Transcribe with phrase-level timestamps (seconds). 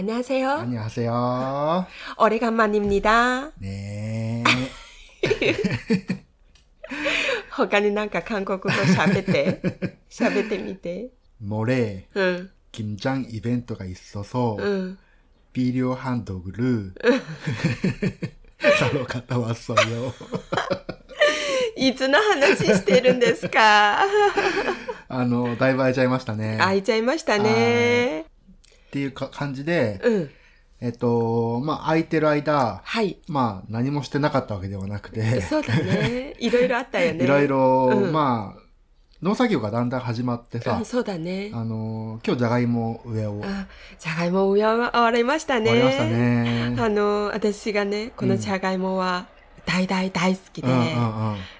[0.00, 0.50] 안녕하세요.
[0.50, 1.86] 안녕하세요.
[2.18, 3.52] 오래간만입니다.
[3.60, 4.44] 네.
[7.50, 9.60] 他になんか韓国語喋って、
[10.10, 11.10] 喋ってみて。
[11.38, 14.98] 모레 うん、 김장 이벤트가 있어서 うん。
[15.54, 16.92] 필요한 도구를
[18.78, 20.12] 사러 갔다 왔어요.
[21.78, 24.02] いつの話してるんですか
[25.08, 26.58] 아, の、だいぶ空いちゃいましたね。
[26.60, 28.26] 開いちゃいましたね。
[28.91, 30.29] っていうか感じで、うん。
[30.81, 33.19] えっと、まあ、空いてる間、はい。
[33.27, 36.35] まあ、何もしてなかったわけではなくて、そうだね。
[36.39, 37.23] いろいろあったよね。
[37.23, 38.61] いろいろ、うんまあ、
[39.21, 41.51] 農作業がだんだん始まってさうん、そうだね。
[41.53, 45.69] あの、今日じゃがいも植えを、あ、じゃがいも植え終わりましたね。
[45.69, 46.75] 終わりましたね。
[46.77, 49.27] あの、私がね、このじゃがいもは
[49.65, 50.67] 大大大好きで。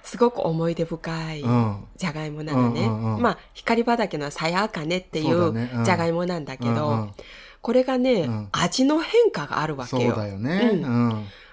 [0.04, 2.88] すごく思い出深いうんじゃがいもなのね。
[3.22, 7.10] まあ、光畑のさやかねっていそうじゃがいもなんだけど、
[7.62, 10.12] これがね、うん味の変化があるわけよ。
[10.12, 10.80] そうだよね。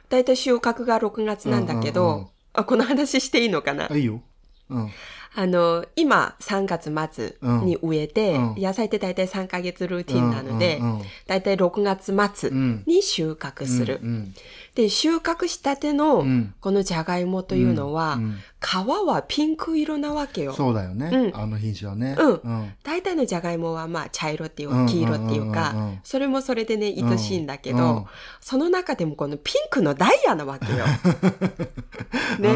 [0.09, 3.89] だいたい収穫が6月なんだけど、あこの話していいのかな？
[3.91, 4.23] あ、いいよ。
[4.71, 4.91] うん。
[5.35, 8.63] あの、今3月末に植えて、うん。
[8.63, 10.85] 野菜ってだいたい3ヶ月ルーティンなのでうん。
[10.85, 10.99] うん。
[11.01, 12.83] うん、だいたい6月末うん。
[12.87, 14.01] に収穫する。
[14.03, 14.35] うん。
[14.75, 16.55] で、収穫したてのうん。
[16.61, 18.19] このじゃがいもというのは、
[18.61, 20.53] 皮はピンク色なわけよ。
[20.55, 21.11] そうだよね。
[21.13, 21.41] うん。
[21.41, 22.17] あの品種はね。
[22.19, 22.35] うん。
[22.35, 22.73] うん。
[22.83, 24.87] 大体のじゃがいもはまあ茶色っていうかうん。
[24.87, 28.05] 黄色っていうかん、それもそれでね、愛しいんだけど、うん。
[28.41, 30.85] その中でもこのピンクのダイヤなわけよ。
[32.39, 32.49] ね、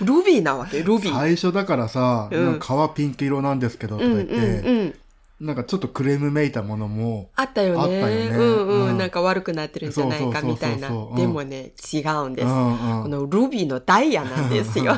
[0.00, 0.93] ルビーなわけ、ルビー。
[0.98, 4.94] 最初だからさ、うん皮ピンク色なんですけどとうんうんか言って、うん。
[5.40, 7.80] なんかちょっとクレームめいたものも、あったよね。
[7.80, 12.46] あったよねうんうん、うんなんか悪くなってるんじゃないかみたいなでもね、違うんです。
[12.46, 14.96] うんうんこのルビーのダイヤなんですよ。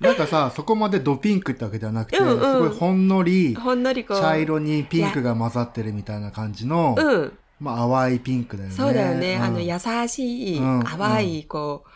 [0.00, 4.20] なんかさ、そこまでドピンクってわけではなくて、うんうんすごいほんのり、ほんのりこう。
[4.20, 7.32] 茶色にピンクが混ざってるみたいな感じの、うん。
[7.60, 8.74] まあ淡いピンクだよね。
[8.74, 9.38] そうだよね。
[9.38, 11.88] んあの、優しい、うん淡い、こう、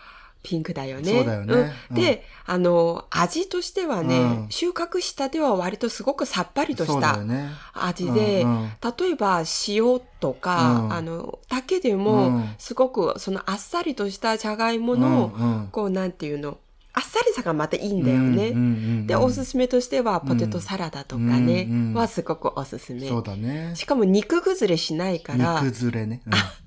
[0.47, 1.11] ピンクだよね。
[1.11, 1.55] そうだよね。
[1.55, 1.61] うん。
[1.61, 1.94] うん。
[2.00, 4.46] で、あの、味としてはね、うん。
[4.48, 7.18] 収穫したては割とすごくさっぱりとした。
[7.73, 8.70] 味で、うんうん。
[8.96, 10.92] 例えば塩とか、うん。
[10.92, 12.55] あの、だけでも、うん。
[12.58, 16.58] すごくそのあっさりとしたじゃがいもの、こう、なんていうの、
[16.98, 18.48] あっさりさがまたいいんだよね。
[18.48, 18.68] うんうんう
[19.02, 23.07] んで、おすすめとしては、ポテトサラダとかね、うんうんはすごくおすすめ。
[23.07, 23.73] そうだね。
[23.74, 26.23] しかも肉崩れしないから、肉ずれね。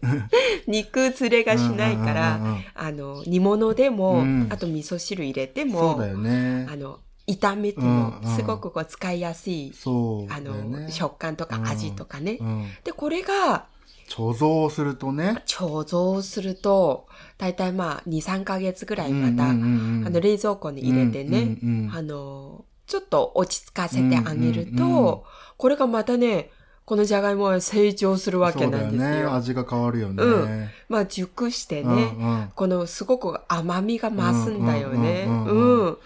[0.68, 6.76] 肉ずれがしないから、うんうんうんうんあの、煮物でも、うんあと味噌汁入れてうんも、そうだよねあ。
[6.76, 10.86] の、炒めてうんもうんすごくこう使いやすい、そうあだよね。
[10.86, 12.38] の、食感とか味とかね。
[12.40, 13.66] うんで、これが
[14.10, 21.58] 貯蔵するとね、貯蔵すると、だいたいまあ2、3ヶ月ぐらいまた、あの、冷蔵庫に入れてね、
[21.94, 25.26] あの、ちょっと落ち着かせてあげると、
[25.58, 26.50] これがまたね、
[26.90, 29.10] このじゃがいもは成長するわけなんですよ。
[29.10, 29.24] ね。
[29.26, 30.24] 味が変わるよね。
[30.24, 35.26] うんまあ熟してね、うんうんこのすごく甘みが増すんだよね。
[35.28, 35.98] うん。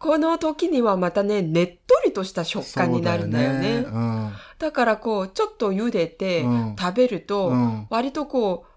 [0.00, 3.82] この時にはまたね、ねっとりとした食感になるんだよね。
[3.84, 8.76] そうだだからこう、ちょっと茹でてうん食べると、うん割とこう、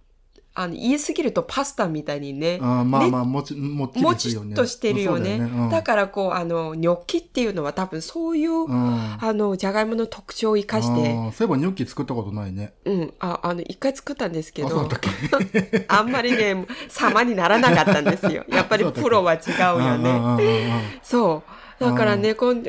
[0.56, 4.16] あの、言い過ぎるとパスタみたいにね、うんうんまあまあ、もち、もっちね。
[4.16, 5.38] ちっとしてるよね。
[5.38, 12.73] だよねだからこう、あの、ニョッキっていうのは多分そういう、うんあの、じゃがいもの特徴を生かして、そういえばニョッキ作ったことないね。
[12.84, 14.89] うん、あ、あの、一回作ったんですけど
[15.88, 18.44] あんまりね、様にならなかったんですよ。
[18.50, 20.09] やっぱりプロは違うようんうんね。
[20.09, 20.41] うんうん
[21.03, 21.44] そ
[21.79, 21.84] う。
[21.84, 22.63] だからね、こん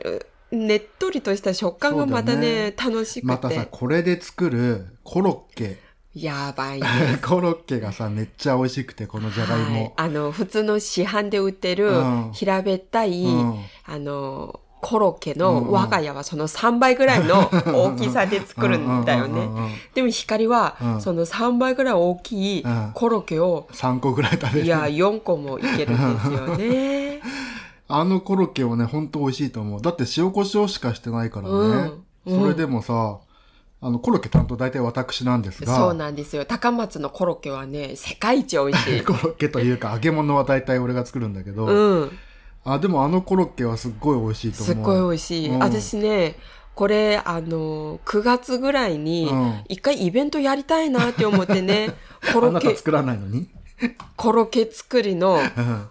[0.52, 3.26] ねっとりとした食感がまたね、楽しくて。
[3.26, 5.78] またさ、これで作るコロッケ。
[6.14, 6.86] やばいね。
[7.24, 9.92] コロッケがさ、めっちゃ美味しくて、このじゃがいはいも。。
[9.96, 19.48] あの、普通の市販で売ってるうん平べったい、うんあの、コロッケうんのうん我が家はその3倍ぐらいの 大きさで作るんだよね。
[19.94, 24.66] でも光はうんその3倍ぐらい大きいうんコロッケを、3個ぐらい食べる。
[24.66, 27.20] いや、4個もいけるんですよね。
[27.92, 29.82] あのコロッケはね、ほんと美味しいと思う。
[29.82, 31.54] だって塩コショウしかしてないからね。
[31.54, 33.18] うんうんそれでもさ、
[33.82, 36.44] あの、コロッケ担当大体私なんですが、そうなんですよ。
[36.44, 39.00] 高松のコロッケはね、世界一美味しい。
[39.04, 42.18] コロッケというか揚げ物は大体俺が作るんだけど、うん。
[42.64, 44.74] あ、でもあのコロッケはすっごい美味しいと思う。
[44.76, 45.48] すっごい美味しい。
[45.48, 46.36] うん私ね、
[46.74, 51.94] これ、あの、9月ぐらいにうん、一回イベントやりたいなって思ってね、
[52.34, 53.48] コあロッケ、なた作らないのに？
[54.16, 55.86] コロッケ作りのうん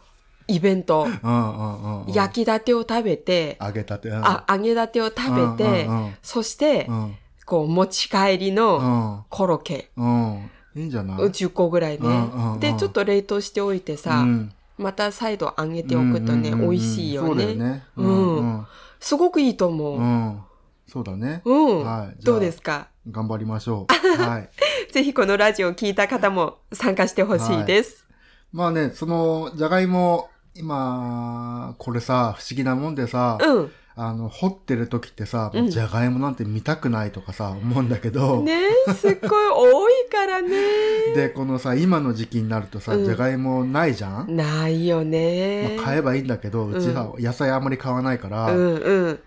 [0.50, 2.13] イベント、うんうんうん。
[2.13, 4.10] 焼きたてを食べて、揚げたて。
[4.10, 5.88] うんあ、揚げたてを食べて
[6.22, 7.16] そしてう、ん。
[7.46, 9.25] こう、持ち帰りうのん。
[9.30, 10.50] コロッケ、うん。
[10.75, 12.07] いいんじゃない？10個ぐらいね。
[12.10, 17.56] んで、ちょっと冷凍しておいてさう、んまた再度揚げておくとね、美味しいよそうだよね。
[17.56, 17.84] ね。
[17.98, 18.68] うんうん。
[19.00, 20.00] すごくいいと思う。
[20.00, 20.42] うん。
[20.88, 21.42] そうだね。
[21.45, 21.86] うん。
[21.86, 22.88] はいどうですか？
[23.12, 23.94] 頑張りましょう。
[24.22, 24.50] はい。
[24.94, 28.07] ぜひこのラジオを聞いた方も参加してほしいです。
[28.52, 33.72] まあね、その、じゃがいも、今、これさ、不思議なもんでさ、うん。
[34.01, 38.62] あの、掘ってる時ってさ、うんじゃがいもなんて見たくないとかさ、思うんだけど、ね
[38.96, 40.50] すっごい多いからね。
[41.16, 45.75] で、このさ、今の時期になるとさ、うんじゃがいもないじゃん、ないよね。
[45.75, 49.19] まあ、買えばいいんだけど、うちは野菜あんまり買わないから、うんうん。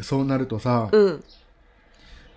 [0.00, 1.24] そうなるとさ、うん。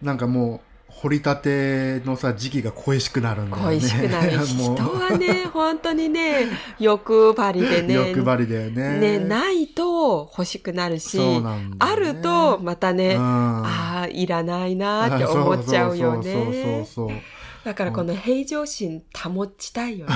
[0.02, 0.73] なんかもう、
[1.04, 3.78] 掘りたてのさ、時期が恋しくなるんだよね。
[3.78, 4.40] 恋しくなる。
[4.48, 6.48] 人はね、 本当にね、
[6.80, 8.12] 欲張りでね。
[8.12, 9.00] 欲張りだよね。
[9.00, 16.86] ね、ないと欲しくなるし、そうなんだあるとまたね、うん、ああ、いらないなって思っちゃうよそうそうそうね。
[16.86, 17.18] そうそう。
[17.66, 20.14] だからこの平常心保ちたいよね。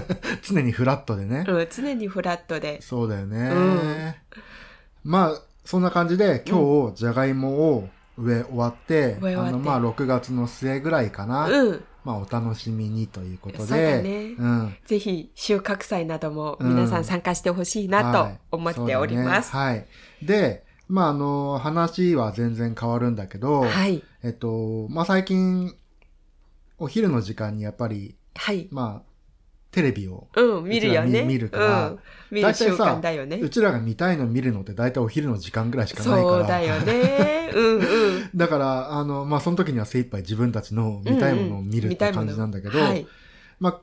[0.42, 1.44] 常にフラットでね。
[1.46, 2.80] うん、常にフラットで。
[2.80, 3.50] そうだよね。
[3.50, 4.14] うん
[5.04, 11.48] まあ、そんな感じで、今日、じゃがいもを植え終わって、あの、まあ、6月の末ぐらいかな。
[11.48, 11.84] うん。
[12.04, 13.64] まあ、お楽しみにということで。
[13.66, 14.76] そうだねうん。
[14.84, 19.50] ぜひ収穫祭なども皆さん参加してほしいなとはい思っております。
[19.50, 19.86] そうだねはい。
[20.26, 24.02] で、まあ、あの、話は全然変わるんだけど、はい。
[24.22, 25.74] えっと、まあ、最近、
[26.78, 28.68] お昼の時間にやっぱり、はい。
[28.70, 29.13] まあ、
[29.74, 31.22] テレビを、うん、見るよね。
[31.22, 31.98] 見見るからうん。
[32.30, 33.48] 見る習慣だよねう。
[33.48, 36.38] ちらが見たいの見るのって大体お昼の時間ぐらいしかないから。
[36.38, 37.50] そうだよね。
[37.54, 38.30] うんうん。
[38.34, 43.06] だから、あの、まあ、その時には精一杯自分たちの見たいものを見るって感じなんだけど、はい。
[43.58, 43.80] まあ、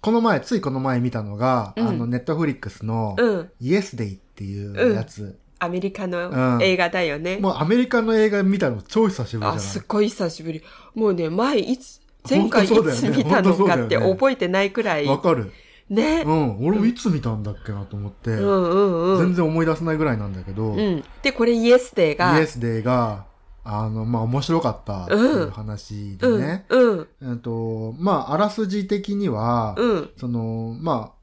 [0.00, 3.50] この前、ついこの前見たのが、うんあの、ネットフリックスの、うん。
[3.60, 5.36] イエスデイっていうやつ。
[5.58, 7.38] アメリカうのん映画だよね。
[7.38, 9.60] もうアメリカの映画見たの超久しぶりじゃあ、ない？
[9.60, 10.62] すっごい久しぶり。
[10.96, 15.06] もうね、前いつ、前回いつ見たのかって覚えてないくらい。
[15.06, 15.52] わかる。
[15.90, 16.30] ねう。
[16.30, 16.66] ん。
[16.66, 19.18] 俺もいつ見たんだっけなと思って、うんうんうん。
[19.18, 21.04] 全然思い出せないぐらいなんだけど、イうん。
[21.22, 23.26] で、これイエスデーが、エスデイが、
[23.64, 26.64] あの、まあ、面白かったっていう話でうん、ね。
[26.68, 31.22] うん、えっと、まあ、あらすじ的には、うん、その、まあ、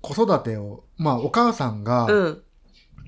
[0.00, 2.42] 子育てを、まあ、お母さんが、うん、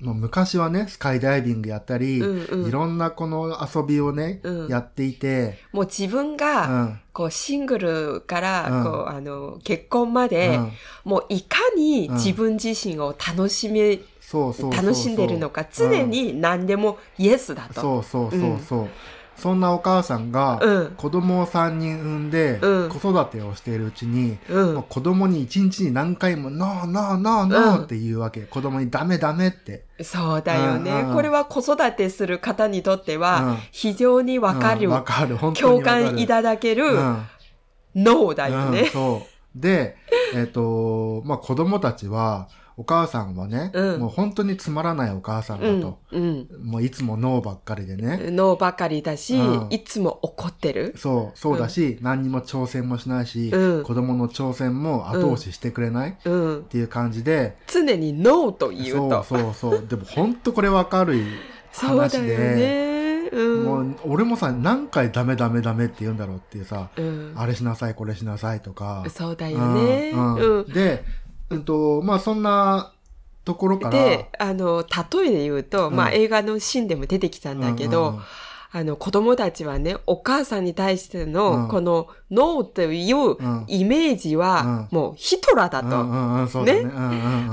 [0.03, 6.99] まあ、昔はね、スカイダイビングやったり、うんうんいろんなこの遊びをね、うんやっていて、もう自分うが、ん。
[7.13, 10.71] こう、シングルから、うんこう、あの、結婚まで、うん
[11.05, 13.99] もういかに自分自身を楽しめ。
[14.33, 17.81] 楽しんでるのか、常に何でもイエスだと。
[17.81, 18.89] そうそうそうそう。
[19.35, 28.41] そんなお母さんが、うん子供を3人産んで、うん子育てをしているうちに、うん子供に1日に何回も、ノーノーノーノーって言うわけ。
[28.41, 29.85] 子供にダメダメって。
[30.01, 35.37] そうだよね、うんうんこれは子育てする方にとってうんは、非常にわかる、うんわかる。
[35.37, 35.81] 共。
[35.81, 37.23] 感いただける、うん
[37.95, 38.85] ノーだようんね。
[38.85, 39.59] そう。
[39.59, 39.97] で、
[40.33, 46.47] えっ、と、まあ、子供たちは、お母さんはね、うんもう本当につまらないお母さんだうんと。、うん。
[46.63, 48.29] もういつもノーばっかりでね。
[48.31, 50.95] ノーばかりだし、うんいつも怒ってる。
[50.97, 56.63] そう、そうだし、何にも挑戦もしないし、うん子供の挑戦も後押ししてくれない、っうん。
[56.63, 59.23] ていう感じで、常にノーと言うそうと。
[59.23, 59.87] そうそう。
[59.87, 61.23] でも本当これわかる
[61.71, 63.29] そうだ話よで、ね。
[63.31, 63.63] うん。
[63.63, 69.03] もう俺もさ、何回ダメダメダメって言うんだろうっていうさ、うん、あれしなさい、これしなさいとか。
[69.09, 70.13] そうだよね。
[70.73, 71.03] で、
[71.53, 72.93] うんと、まあそんな
[73.45, 74.83] ところから、で、あの、
[75.13, 75.95] 例えで言うと、うん。
[75.95, 78.15] まあ映画のシーンでも出てきたんだけど、うん。
[78.15, 78.21] うん
[78.75, 81.67] あの、子供たちはね、お母さんに対してうの、ん。
[81.67, 83.65] この、ノーといううん。
[83.67, 86.63] イメージは、もうヒトラーだと。
[86.65, 86.81] ね。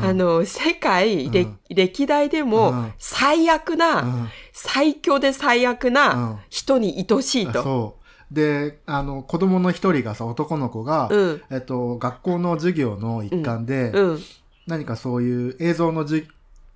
[0.02, 1.30] あの、世界、うん。
[1.30, 2.94] 歴歴代でうもん。
[2.98, 4.28] 最悪な、うん。
[4.54, 5.92] 最強で最悪うん。
[5.92, 7.99] な人に愛しいと。
[8.30, 11.42] で、あの、子供の一人がさ、男の子が、うん。
[11.50, 14.18] えっと、学校の授業の一環で、うん。
[14.66, 16.28] 何かそういう映像のじ、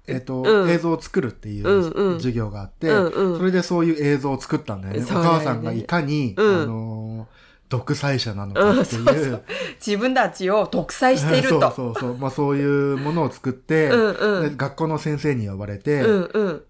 [0.06, 5.00] えっと、うん映像を作るっていう授業があって、うんうんそれでそういう映像を作ったんだよね。
[5.00, 7.28] ねお母さんがいかに、うんあの、
[7.68, 9.00] 独裁者なのかっていう。
[9.00, 9.42] うんそうそう
[9.78, 11.60] 自分たちを独裁していると。
[11.60, 12.18] そうそうそう。
[12.18, 16.62] まあそういうものを作って、うん学校の先生に呼ばれて、うんうん。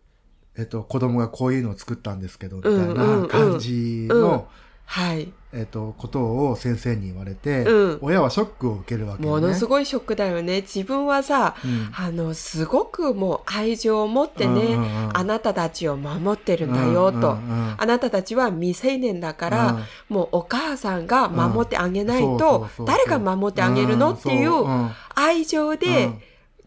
[0.56, 4.46] えっと、子供がこういうのを作ったんですけど、みたいなん感じの、
[4.86, 5.32] はい。
[5.52, 7.98] えっと、ことを先生に言われて、うん。
[8.02, 9.40] 親はショックを受けるわけよね。
[9.40, 10.62] ものすごいショックだよね。
[10.62, 11.90] 自分はさ、うん。
[11.94, 14.76] あの、すごくもう愛情を持ってね、
[15.12, 17.38] あなたたちを守ってるんだよと。
[17.76, 19.72] あなたたちは未成年だから、
[20.10, 20.16] うん。
[20.16, 24.64] もうお母さんが守ってあげないと誰が守ってあげるのっていん。
[24.64, 24.90] うん。
[25.14, 26.10] 愛情で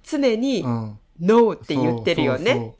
[0.03, 2.73] 常にノーって言ってるよね。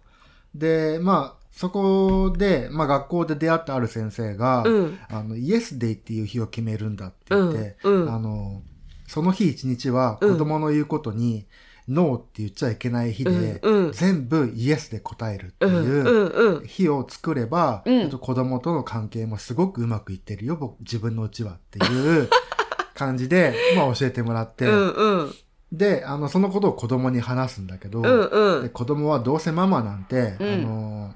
[0.55, 4.99] で、まあ、そこで、まあ学校で出会ったある先生が、うん。
[5.09, 8.13] あの、イエスデイっていう日を決めるんだって言って、うんうん。
[8.13, 8.61] あの、
[9.07, 11.47] その日一日は子供の言うことに、
[11.87, 13.91] ノーって言っちゃいけない日で、うんうん。
[13.91, 16.65] 全部イエスで答えるってうんいう。
[16.67, 17.93] 日を作れば、うん。
[18.01, 22.29] えっと子供との関係もすごくうまくいってるよ、僕、自分のうちはっていう
[22.93, 25.31] 感じで、まあ教えてもらって、うんうん。
[25.71, 28.61] で、あの、そのことを子供に話すんだけど、うんうん。
[28.61, 30.53] で子供はどうせママなんて、うん。
[30.53, 31.13] あの、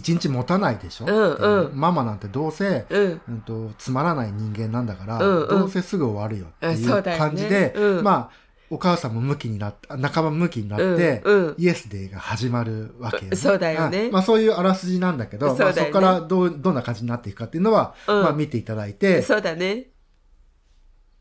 [0.00, 1.78] 一日持たないでしょ、うんうん。
[1.78, 3.20] ママなんてどうせ、うん。
[3.28, 5.48] うんと、つまらない人間なんだから、うんうん。
[5.48, 8.04] どうせすぐ終わるよってあいう感じで、うん。
[8.04, 11.54] まあ、お母さんも向きになって、仲間向きになって、うんうん。
[11.58, 14.08] イエスデーが始まるわけよ、そうだよね。
[14.08, 15.64] あまあそういうあらすじなんだけど、そね。
[15.64, 18.22] まあ、そこからどう、どんな感じになっていくかっていうのは、うん。
[18.22, 19.88] まあ見ていただいて、そうだね。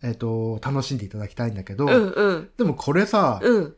[0.01, 2.49] えっ、と、楽しんでいただきたいんだけど、うんうん。
[2.57, 3.75] でもこれさ、うん。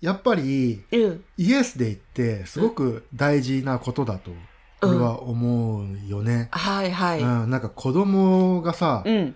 [0.00, 1.24] やっぱり、うん。
[1.36, 4.30] イエスデーってすごく大事なことだと、
[4.82, 6.48] 俺は思うよね。
[6.52, 7.20] はいはい。
[7.20, 9.34] うん、なんか子供がさ、うん。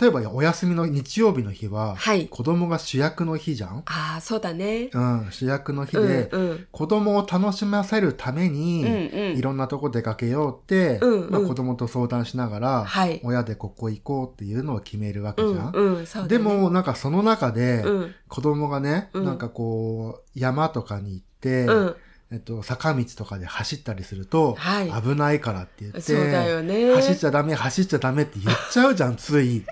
[0.00, 3.78] 例えばお休みの日曜日の日は、はい子供が主役の日じゃん？
[3.86, 4.90] ああ、そうだね。
[4.92, 6.66] うん、主役の日うんで、うん。
[6.70, 15.72] 子供を楽しませるために、うんうんいろんなとこ出かけようって、うんうんまあ、子供と相談しながら、はい親でここ行こうっていうのを決めるわけじゃん。
[15.74, 16.28] うんうん、そうだね。
[16.28, 18.14] でも、なんかその中で、うん。
[18.28, 21.96] 子供がね、うんなんかこう、山とかに行って、うん。
[22.30, 26.94] えっと、坂道とかで走ったりすると、はい危ないからって言って、そうだよね。
[26.94, 29.64] 走っちゃダメ、走っちゃダメって言っちゃうじゃん、 つい。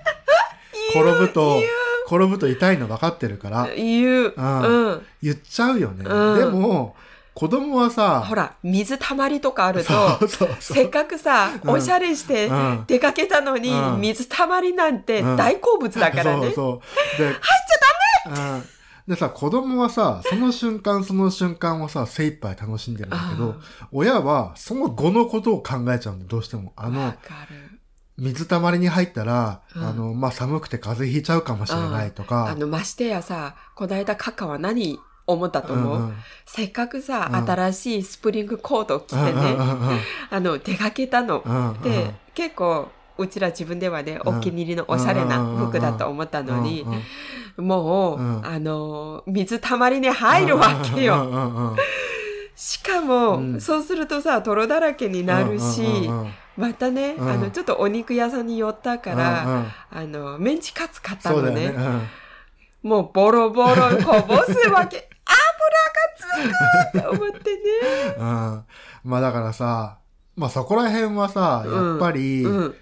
[0.89, 1.61] 転ぶと、
[2.07, 4.33] 転ぶと痛いの分かってるから、言う。
[4.35, 5.05] うんうん。
[5.21, 6.05] 言っちゃうよね。
[6.07, 6.95] うんでも、
[7.35, 10.77] 子供はさ、ほら、水たまりとかあると、そうそうそう。
[10.77, 16.45] せっかくさ、うんおしゃれしてうん出かけたのに、うん水たまりなんてうん大好物だからね。
[16.45, 16.81] そうそ
[17.15, 17.19] う。
[17.19, 18.76] で、 入っちゃダメ
[19.07, 23.55] でさ、子供はさ、その瞬間その瞬間をさ、精一杯楽しんでるんだけど、
[23.91, 26.73] 親はその後のことを考えちゃうんだよ、どうしても。
[26.75, 27.13] あわの。
[28.17, 29.83] 水たまりに入ったら、うん。
[29.83, 32.47] あの、まあ、寒くて風邪ひいちゃうかもしれないとか。
[32.47, 36.15] あの、ましてやさ、こないだカカは何思ったと思う、うんうん。
[36.45, 37.49] せっかくさ、うん。
[37.49, 39.99] 新しいスプリングコートを着てね、うんうんうん
[40.31, 41.43] あの、出かけたの。
[41.45, 44.37] うんうんで、結構、うちら自分ではね、うん。
[44.39, 47.01] お気に入りのおしゃれな服だと思ったのにうん、うん
[47.57, 51.75] もう、うんあの、水たまりに入るわけよ。
[52.55, 56.09] しかも、うんそうするとさ、泥だらけになるし、
[56.55, 61.65] またね、うんあの、ちょっとお肉屋さんに寄ったから、あの、メンチカツ買ったのね。
[61.65, 62.09] よね。
[62.83, 65.09] もうボロボロこぼすわけ。
[65.27, 66.51] 油
[66.93, 67.61] がつくと思ってね。
[68.17, 68.63] うんうん
[69.03, 69.99] まあだからさ、
[70.35, 72.75] まあそこら辺はさ、やっぱり、うん。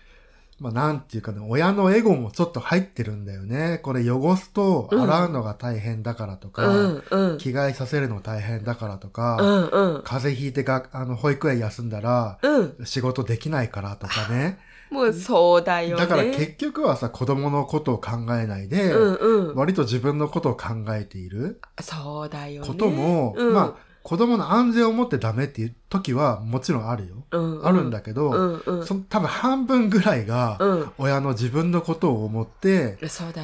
[0.58, 3.80] まあなんていうかね、親のエゴもちょっと入ってるんだよね。
[3.84, 7.38] これ汚すと洗うのが大変だからとか、うんうん。
[7.38, 10.04] 着替えさせるの大変だからとか、うんうん。
[10.04, 12.86] 風邪ひいてが、あの、保育園休んだら、うん。
[12.86, 14.60] 仕事できないからとかね。
[14.92, 16.02] もうそうだよね。
[16.02, 19.14] だから結局はさ、子供のことを考えないで、うん
[19.50, 19.56] うん。
[19.56, 22.68] 割と自分のことを考えているそうだよね。
[22.68, 27.16] ことも、うん、まあ、子供の安全を持ってダメっていう時はもちろんあるよ。
[27.32, 28.86] うんうんあるんだけど、うんうん。
[28.86, 30.92] その多分半分ぐらいが、うん。
[31.00, 33.00] 親の自分のことを思って。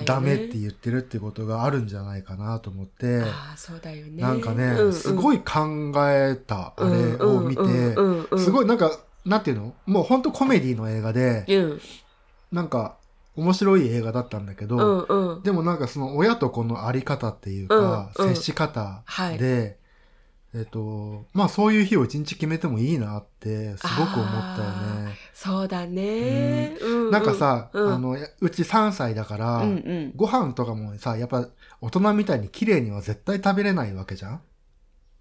[0.05, 4.21] ダメって言ってるってことがあるんじゃないかなと思って、ああ、そうだよね。
[4.21, 7.63] なんかね、うんうんすごい考えたあれを見て、
[8.37, 8.65] すごい。
[8.65, 8.91] いなんか、
[9.25, 9.73] なんていうの？
[9.87, 11.81] もう本当コメディの映画で、うん。
[12.51, 12.97] なんか
[13.35, 15.41] 面白い映画だったんだけど、うんうん。
[15.41, 19.39] でもなんかその親と子のあり方っていうか、うんうん接し方はい。
[20.53, 24.69] で、えっと、まあそういう日を一日決めてもいいなってすごく思ったよ
[25.05, 25.15] ね。
[25.33, 26.75] そうだね。
[26.81, 30.13] うんうんなんかさ、うんあの、うち3歳だから、うんうん。
[30.15, 31.47] ご飯とかもさ、やっぱ
[31.81, 34.41] 大人みたいに綺麗には絶対食べれないわけじゃん？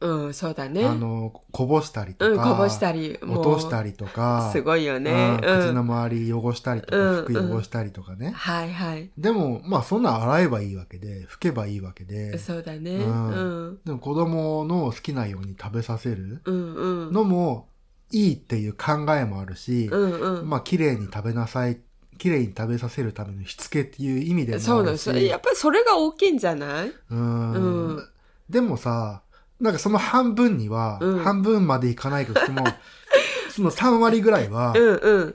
[0.01, 0.87] うん、そうだね。
[0.87, 3.91] あの、こぼしたりとか、うん、こぼしたり、落としたり。
[3.91, 5.39] りとか、すごいよね。
[5.43, 8.31] うんうん口の周り汚したりとか、うん服汚したりとかね。
[8.37, 9.11] はいはい。
[9.17, 12.97] でも、まあそんなん洗えばいいわけで、拭けばいいわけで、そうだね。
[12.97, 13.79] ううんん。
[13.85, 16.41] でも子供の好きなように食べさせる。
[16.47, 17.69] のも
[18.13, 20.49] いいっていう考えもあるし、うんうん。
[20.49, 21.81] まあ綺麗に食べなさい、
[22.19, 24.65] 綺麗に食べさせるためのしつけっていう意味でもあるし。
[24.67, 25.19] そうなんです。
[25.19, 26.93] やっぱりそれが大きいんじゃない？
[27.11, 27.59] うんう
[28.01, 28.05] ん
[28.49, 29.23] でもさ、
[29.61, 32.65] なんかその半分には、うん半分までいかないとしても、
[33.51, 35.35] その3割ぐらいは、うんうん。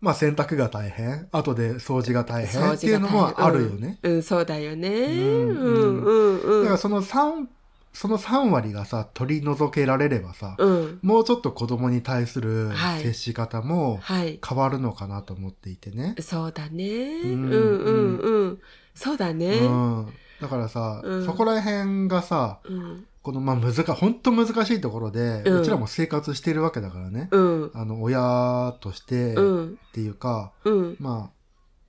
[0.00, 3.98] まあ洗濯が大変、後で掃除が大変掃っていうのもあるよね。
[4.02, 4.88] うん、そうだよね。
[5.06, 6.62] んうんうんうん。
[6.62, 7.46] だからその3、
[7.92, 10.98] その3割がさ、取り除けられればさ、うん。
[11.02, 14.38] もうちょっと子供に対するはい接し方もはい。
[14.46, 16.14] 変わるのかなと思っていてね。
[16.20, 16.86] そうだね。
[17.24, 18.58] うんんうんうん。
[18.94, 19.58] そうだね。
[19.58, 20.06] うん。
[20.40, 23.04] だからさ、うんそこら辺がさ、うん。
[23.28, 27.28] このまあ難か、本当難しいところで、ううんちらも生活してるわけだからね。
[27.30, 27.70] うん。
[27.74, 29.78] あの、親としてっうん。
[29.92, 30.96] ていうか、うん。
[30.98, 31.30] ま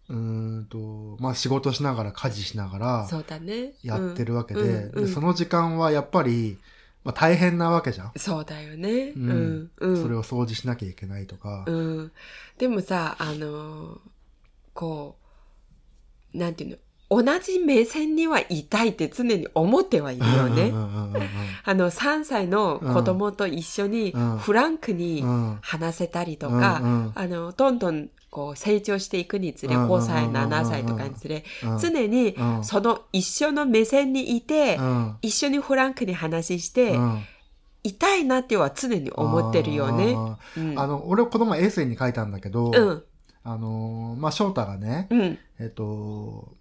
[0.09, 3.71] あ、うーんと、まあ仕事しながら家事しながらそうだね。
[3.83, 6.57] やってるわけで、うんうんでその時間はやっぱり、
[7.05, 8.11] まあ大変なわけじゃん。
[8.17, 9.13] そうだよね。
[9.15, 9.69] うん。
[9.79, 11.63] それを掃除しなきゃいけないとか。
[11.67, 12.11] うん。
[12.57, 13.99] でもさ、あのー
[14.73, 15.15] こ
[16.33, 16.77] う、なんていうの、
[17.09, 20.71] 同じ目線にはいたいって常に思ってはいるよね。
[21.63, 24.37] あの、3歳の子供と一緒にうん。
[24.37, 25.57] フランクにうん。
[25.61, 27.11] 話せたりとうんか、うん。
[27.15, 31.79] あの、どんどんこう成長していくにつれ、うん5歳、うん7歳とかにつれ、うん。
[31.79, 32.63] 常にうん。
[32.63, 35.17] その一緒の目線にいてう、ん。
[35.23, 37.23] 一緒にフランクに話して、うん。
[37.83, 40.15] いなっては常に思ってるよね。
[40.75, 43.03] あの、俺この前エッセイに書いたんだけど、うん。
[43.43, 45.39] あのーまあ、翔太がね、うん。
[45.59, 46.58] えっと、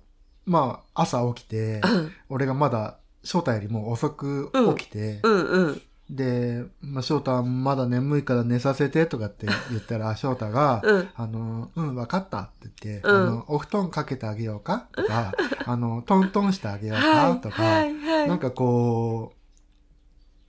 [0.49, 2.13] まあ、朝起きて、うん。
[2.29, 5.33] 俺がまだ翔太よりも遅く起きて、うん。
[5.43, 5.83] うん。
[6.11, 11.09] で、まあ、翔太はまだ眠いから寝させてとかって言ったら、 翔太が、うん。
[11.15, 14.89] あの、うん、わかったって言って、うんあの、お布団かけてあげようか？
[14.93, 15.33] とか、
[15.67, 17.35] あの、トントンしてあげようはい。
[17.35, 17.95] かとか、はい。
[17.99, 18.29] はい。
[18.29, 19.39] なんかこう、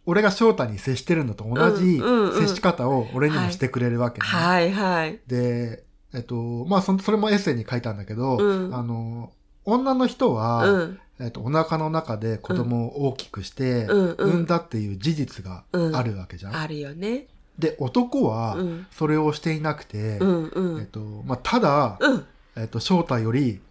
[0.06, 4.26] 俺が翔太に接してるのと同じうんうんうん接し方を俺にもしてくれるわけね。
[4.28, 4.72] はい。
[4.72, 5.20] はい。
[5.28, 9.34] で、えっと、まあそ、それもエッセイに書いたんだけど、うんあの、
[9.66, 11.00] 女の人は、うん。
[11.22, 16.56] えっと、お腹の中で子供を大きくして、うんうん産んだっていう事実があるわけじゃん。
[16.56, 17.28] あるよね。
[17.58, 18.88] で、男はう、ん。
[18.90, 20.48] それをしていなくて、うん。
[20.48, 20.80] うん。
[20.80, 22.26] えっと、まあ、ただ、うん。
[22.56, 23.62] えっと、翔太より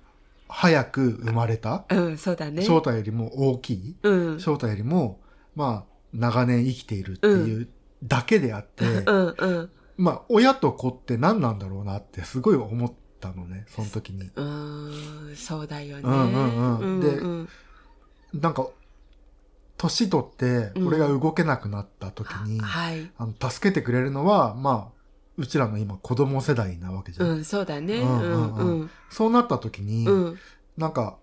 [0.49, 2.18] 早く生まれた、うん。
[2.18, 2.62] そうだね。
[2.62, 4.40] 翔太よりも大きい、うん。
[4.40, 5.21] 翔太よりも、
[5.57, 7.68] まあ、長年生きているっていう
[8.04, 9.35] だけであって、うん。
[9.38, 9.71] うん。
[9.97, 14.30] まあ、親と子って何なんだろうなってすごい思ったのね、その時に。
[14.34, 15.37] うーん。
[15.37, 16.02] そうだよね。
[16.04, 17.48] うんうんうんでうん
[18.34, 18.68] なんか、
[19.78, 23.10] 年取って、うん俺が動けなくなった時に、はい。
[23.16, 24.98] あの助けてくれるのは、まあ、
[25.37, 27.25] うちらの今子供世代なわけじゃ。
[27.25, 27.44] うんん。
[27.44, 27.94] そうだね。
[28.00, 28.80] ううんうんん。
[28.80, 28.90] うん。
[29.08, 30.38] そうなった時に、うん。
[30.76, 31.16] なんか、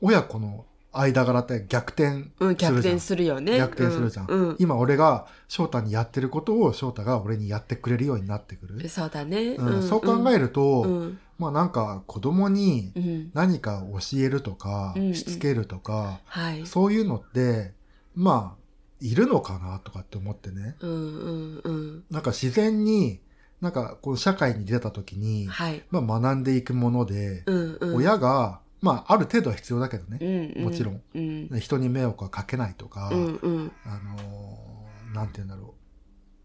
[0.00, 2.54] 親子の間柄って逆転うん。
[2.56, 3.56] 逆転すするよね。
[3.56, 4.56] 逆転するじゃんうん。
[4.58, 8.88] 今俺が翔太にやってることを翔太が俺にやってくれるようになってくる。
[8.88, 9.54] そうだね。
[9.54, 11.18] うんそう考えると、うん。
[11.38, 13.30] まあなんか子供にうん。
[13.32, 16.66] 何か教えるとか、うんしつけるとか、はい。
[16.66, 17.72] そういうのって、
[18.14, 18.62] まあ、
[19.00, 20.76] いるのかなとかって思ってね。
[20.80, 22.04] うんうんうん。
[22.10, 23.20] なんか自然に、
[23.60, 25.82] なんかこう社会に出た時に、はい。
[25.90, 27.96] まあ学んでいくもので、うんうん。
[27.96, 30.18] 親が、まあある程度は必要だけどね。
[30.20, 30.24] う
[30.58, 31.00] んうん、もちろん。
[31.14, 31.60] うん。
[31.60, 33.72] 人に迷惑はかけないとか、うんうん。
[33.86, 35.74] あのーなんて言うんだろ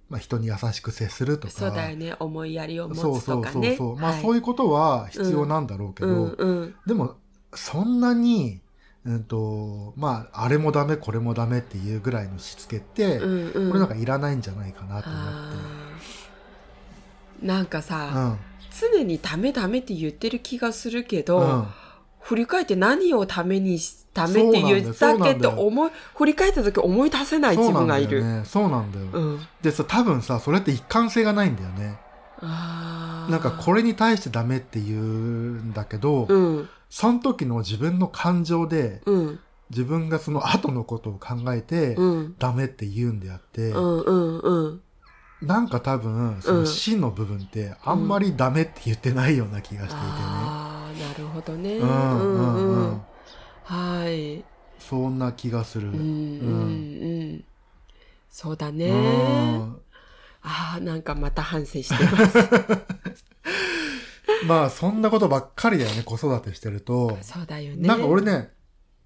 [0.09, 0.11] う。
[0.11, 1.53] まあ人に優しく接するとか。
[1.53, 2.15] そうだよね。
[2.19, 3.69] 思いやりを持そうそうつとかね。
[3.69, 3.95] そうそう。
[3.97, 6.75] まあはいそういうことは必要なんだろうけど、うんうん。
[6.85, 7.15] でも、
[7.53, 8.61] そんなに、
[9.05, 13.69] うんと、まあ、あれもダメ、これもダメっていうぐらいのしつけって、うんうん。
[13.69, 15.21] これなんかいらないんじゃないかなと思っ
[17.41, 17.45] て。
[17.45, 18.39] なんかうさ、ん。
[18.79, 21.67] 常にダメダメって言ってる気がするけど、うん。
[22.27, 28.21] 振り返って何をためにし、ダメって言ったっけって思い、振り返った時思い出せない自分がいる。
[28.43, 29.11] そうなんだよね。
[29.13, 29.27] そうなんだよ。
[29.27, 29.47] うん。
[29.61, 31.97] でさ、多分さ、それって一貫性がないんだよね。
[32.41, 36.69] なんかこれに対してダメって言うんだけど、うん。
[36.89, 39.39] その時の自分の感情で、うん。
[39.69, 42.35] 自分がその後のことを考えて、うん。
[42.39, 44.81] ダメって言うんであって、うんうんうん。
[45.41, 50.76] なんか多分、その真の部分って、あんまりダメって言ってないような気がしていてね。
[51.37, 51.77] ほどね。
[51.77, 53.01] うんうんうん。
[53.63, 54.43] はい。
[54.79, 55.89] そんな気がする。
[55.89, 56.03] うんうんう
[57.35, 57.43] ん。
[58.29, 58.89] そうだね。
[58.89, 59.81] うん
[60.49, 62.37] ああ、なんかまた反省してます。
[64.47, 67.17] まあ、そんなことばっかりだよね、子育てしてると。
[67.21, 67.85] そうだよね。
[67.85, 68.53] なんか俺ね、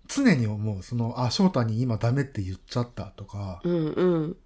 [0.08, 4.38] 常に思う、その、あ、翔太に今ダメって言っちゃったとか、うんうん。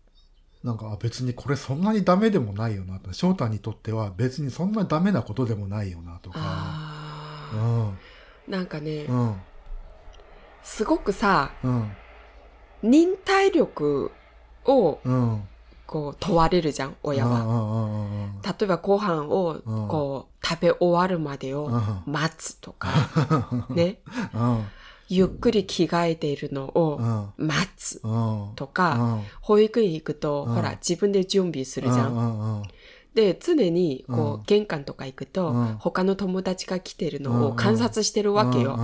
[0.64, 3.14] なんかあ別にこれそんなにダメでもないよなと。
[3.14, 6.40] 翔太にとっては別にそんなダメなことでもないよなとか。
[8.48, 9.42] なんかね、うん。
[10.64, 11.92] すごくさ、うん。
[12.84, 14.12] 忍耐力
[14.66, 15.48] をうん。
[15.88, 18.08] こう問われるじゃん、親は。
[18.44, 22.90] 例えばご飯をうんこう食べ終わるまでをうん待つとか、
[23.70, 24.00] ね。
[24.34, 24.66] うん。
[25.08, 26.98] ゆっくり着替えているのを
[27.38, 27.48] うん。
[27.48, 28.52] 待つうん。
[28.56, 32.08] とか、うん、保育園行くと、うんほら、自分で準備するじゃ。
[32.08, 32.64] ん
[33.16, 38.78] で、常に、こう、うん玄関とか行くと、うん他の友達が来てるうんのを観察してるわけよ。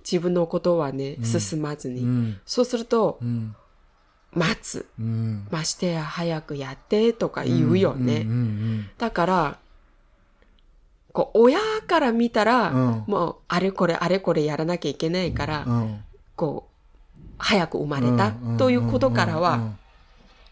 [0.00, 2.00] 自分のことはね、うん進まずに。
[2.00, 2.40] うん。
[2.46, 3.54] そうするとう、ん。
[4.32, 4.86] 待つ。
[4.98, 5.46] うん。
[5.50, 8.26] ましてや早くやってとか言うよね。
[8.96, 9.58] だから、
[11.12, 15.66] こう、親から見たら、うんもう、あれこれあれこれやらなきゃいけないから。
[16.36, 19.72] こう、早く生まれたうんということからは、、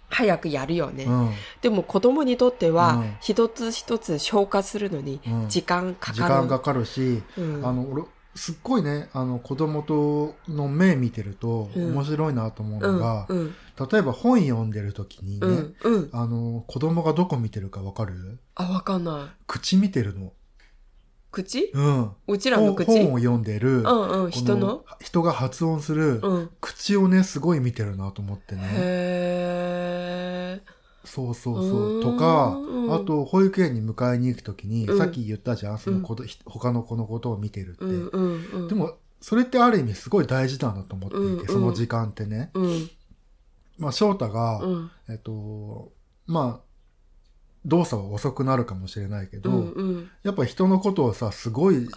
[0.09, 1.05] 早くやるよね。
[1.05, 1.31] うん。
[1.61, 6.35] でも子供にとってはうん、一つ一つ消化するのにうん時間か時かる。
[6.43, 13.55] 間かかるし、うんあの、俺、すっごいね、あの、子供との目見てるとうん面白いなと思ううんのが、うん
[13.91, 16.11] 例えば本読んでる時にね、うんうん。
[16.13, 18.39] あの、子供がどこ見てるかわかる？
[18.55, 19.45] あ、わかんない。
[19.47, 20.33] 口見てるの。
[21.43, 21.71] 口？
[21.75, 22.11] うん。
[22.29, 22.87] うちらの口？
[22.87, 26.51] 本を読んでる、うんうん、人この人が発音する、うん。
[26.61, 28.63] 口をね、すごい見てるなと思ってね。
[28.65, 30.61] へ
[31.05, 32.01] そうそうそうう。
[32.01, 37.85] んとかう、んあと、保育園に迎えに行くときに、うんさっき言ったじゃん、その子と、ひ他の子のことを見てるって。
[37.85, 38.11] ー。
[38.11, 38.69] うんうんうん。
[38.69, 42.51] で、も、それってある意味すごい大事だなと思っていて、うんうんその時間ってね。
[42.55, 42.91] うん
[43.79, 45.93] まあ、翔太が、うんえっと、
[46.27, 46.66] まあ、
[47.67, 50.11] 動作は遅くなるかもしれないけど、うんうん。
[50.23, 51.91] やっぱ人のことをさ、すごいよ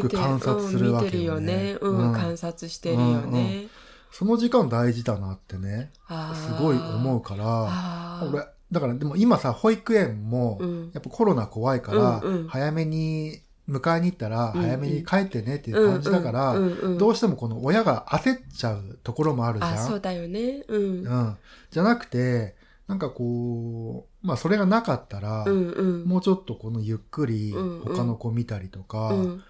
[0.00, 1.70] く観察するわけよね。
[1.70, 1.78] よね。
[1.80, 3.66] うん、観察してるよね。
[4.12, 19.74] その時間大事だなってね、あすごい思うから、俺、だからでも今さ、保育園も、うんやっぱコロナ怖いから、うんうん早めに迎えに行ったら、うんうん早めに帰ってねっていう感じだから、うんうんうんうんどうしてもこの親が焦っちゃうところもあるじゃん。
[19.74, 20.64] あ、そうだよね。
[20.68, 20.82] うん。
[20.82, 21.36] うん。
[21.70, 22.54] じゃなくて、
[22.88, 26.04] なんかこう、まあそれがなかったら、うんうん。
[26.04, 27.94] もうちょっとこのゆっくりうんうん。
[27.96, 29.42] 他の子見たりとか、うん。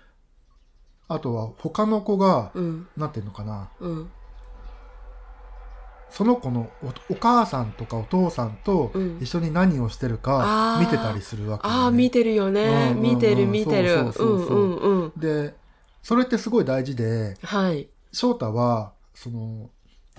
[1.09, 2.89] あとは他の子が、うん。
[2.97, 4.11] なんていうのかな、うん。
[6.09, 9.19] その子のおお母さんとかお父さんとうん。
[9.21, 11.75] 一緒に何をしてるか見てたりするわけ、ね。
[11.75, 12.63] ああ、見てるよね。
[12.63, 13.03] うんうんうん。
[13.03, 14.13] 見てる見てる。
[15.19, 15.55] で、
[16.03, 17.91] それってすごい大事で、はい。
[18.13, 19.69] 翔太は、その、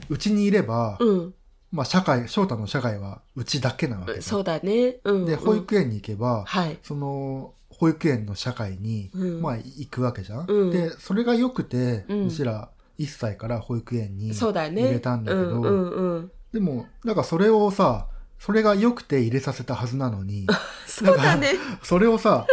[0.10, 1.34] うちにいれば、うん。
[1.72, 4.98] まあ社会、翔太の社会はうちだけなわけだそうだね。
[5.04, 5.26] うん。
[5.26, 5.84] で、保育園。
[5.84, 6.80] 園に行けば、はい。
[6.82, 10.46] その、保育園の社会に、うんまあ行くわけじゃん。
[10.48, 14.84] うんで、それが良くて、ううんちら1歳から保育園にそうだよね。
[14.84, 16.30] 入れたんだけど。
[16.54, 18.08] でも、なんかそれをさ、
[18.40, 20.48] それが良くて入れさせたはずなのに、
[20.86, 21.54] そうだね。
[21.84, 22.46] それをさ、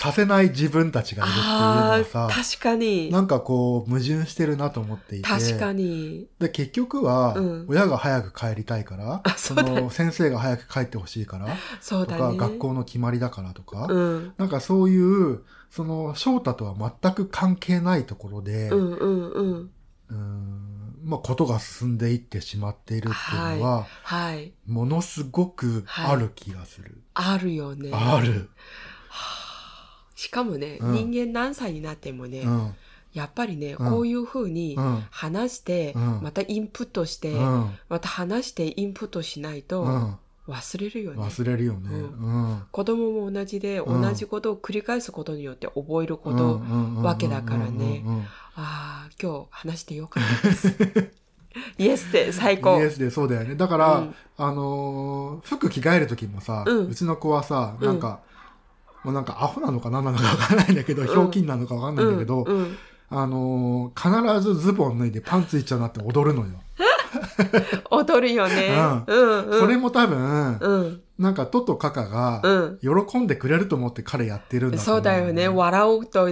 [0.00, 1.56] させない自分たちがいるっていうの
[1.90, 3.10] はさ、確かに。
[3.10, 5.28] なんかこう、矛盾してるなと思っていて。
[5.28, 6.26] 確かに。
[6.38, 12.38] で、結局はうん、親が早く帰りたいから、うだねの、先生が早く帰ってほしいから、とか、そうだね。
[12.38, 14.32] 学校の決まりだからとか、うん。
[14.38, 19.70] なんかそういう、その、翔太とは全く関係ないところで、ううんうんうん。
[20.10, 24.54] ーんまあ、ことが進んでいってしまっているっていうのは、はい。
[24.66, 27.02] ものすごくある気がする。
[27.12, 27.90] あるよね。
[27.92, 28.48] ある。
[30.20, 32.74] しかもね、うん人間何歳になってもね、うん。
[33.14, 35.04] やっぱりね、うんこういうふうにうん。
[35.10, 37.70] 話して、うんまたインプットして、うん。
[37.88, 40.18] また話してインプットしないとうん。
[40.46, 41.22] 忘れるよね。
[41.22, 41.88] 忘れるよね。
[41.88, 42.62] ううん。
[42.70, 46.60] 子供も同じで、うん同じことを繰り返すことによって覚えること、
[47.02, 48.22] わけだからねうんうんうんうん
[48.56, 51.10] ああ、今日話してよかったです。
[51.78, 52.78] イエスで最高。
[52.78, 53.54] イエスでそうだよね。
[53.54, 58.20] だから、うんあのー服着替える時もさ、ううんちの子はさ、うんなんか、
[59.04, 62.46] もうなんかアホなのか何なのかわかんないんだけど、んひょうきんなのかわかんないんだけど、
[63.08, 66.48] あのー必ずズボン脱いでパンツいっちゃうなって踊るのよ。
[67.90, 68.76] 踊るよね。
[69.06, 69.60] ううんうん。
[69.60, 71.00] それも多分、うん。
[71.18, 73.06] なんかトとカカがうん。
[73.06, 75.48] 喜んでくれると思って彼やってるんだとそ思うだよね。
[75.48, 76.28] 笑うと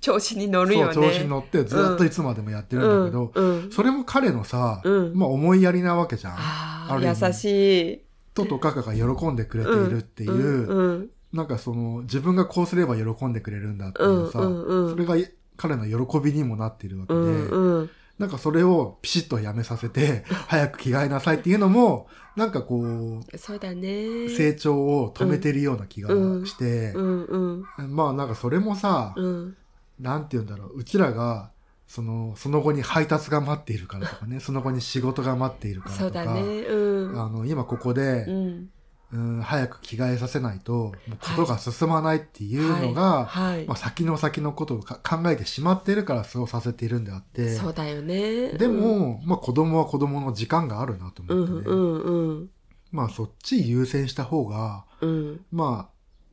[0.00, 0.94] 調子に乗るよね。
[0.94, 6.32] そう、調子に乗ってずっといつまでもやってるんだけど、うんうんそれも彼のさ、うんまあ思いやりなわけじゃん。
[6.34, 8.00] ああ、優しい。
[8.34, 15.16] トとカカが喜んでくれているっていう、なんかその、自分がこうすれば喜んでくれるんだっていうさ、うんうんうんそれが
[15.56, 24.24] 彼の喜びにもなっているわけで、うんうんなんかそれをピシッとやめさせて、 早く着替えなさいっていうのも、なんかこそうだね。
[24.24, 26.08] う、成長を止めてるような気が
[26.44, 29.56] してう、んうんまあなんかそれもさ、うん
[30.00, 31.50] なんて言うんだろう、うちらが、
[31.86, 36.42] その、その後に配達が待っているからとかね、その後に仕事が待っているからとか、そうだね。
[36.42, 37.20] うん。
[37.20, 38.70] あの、今ここでう、ん。
[39.10, 40.92] うん、早く着替えさせないと、
[41.36, 43.64] ことが進まないっていうのが、はい。
[43.66, 48.50] まあ、先の先のことをか考えてしまっているからそうさせているんであって、そうだよね。
[48.52, 52.50] でも、まあ子供は子供の時間があるなとうん、思ってね、うんうん
[52.92, 55.90] まあそっち優先した方が、うんま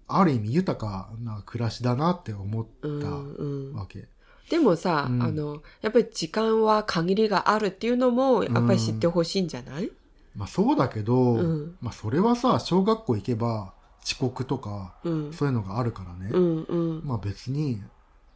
[0.08, 3.74] あ、ある意味豊かな暮らしだなって思っうんたうん。
[3.74, 4.08] わけ。
[4.50, 9.90] でもさ、うんあの、やっぱり時間は限りがあるっていうのも、やっぱり知ってほしいんじゃない？
[10.36, 15.34] まあそうだけど、うんまあそれはさ、小学校行けば遅刻とか、うん。
[15.34, 16.30] そういうのがあるからね。
[16.32, 17.02] うんうん。
[17.04, 17.82] まあ別に、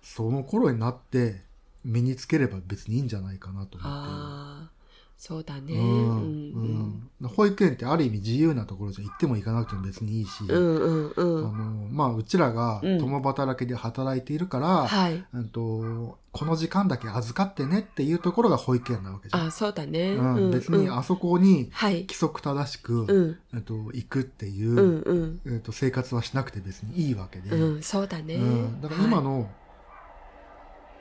[0.01, 1.43] その頃になって
[1.85, 4.78] 身につければ別にいいんじゃないかなと思って。
[5.19, 5.73] ああ、そうだね。
[5.73, 11.41] ううんんうん保育園ってある意味自由なところじゃ行っても行かなくても別にいいし、うんうんあうん。
[11.41, 15.23] のまあ、うちらがうん共働きで働いているから、はい。
[15.33, 19.47] うんとこの時間だけ預かってねっていうところが保育園なわけじゃん。
[19.47, 20.13] あ、そうだね。
[20.13, 22.01] うん別にあそこにはい。
[22.01, 23.37] 規則正しく、うん。
[23.53, 25.41] えっと行くっていう、うんうん。
[25.53, 28.35] えっと生活はしなくて別にいいわけで、うん、そうだね。
[28.35, 29.49] うんだから今はいの、